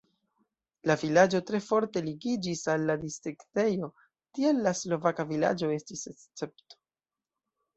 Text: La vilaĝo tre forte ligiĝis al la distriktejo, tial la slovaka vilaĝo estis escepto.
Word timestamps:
La 0.91 0.93
vilaĝo 1.01 1.41
tre 1.49 1.59
forte 1.65 2.03
ligiĝis 2.05 2.63
al 2.75 2.87
la 2.91 2.95
distriktejo, 3.03 3.91
tial 4.39 4.65
la 4.69 4.75
slovaka 4.81 5.27
vilaĝo 5.35 5.71
estis 5.77 6.05
escepto. 6.15 6.83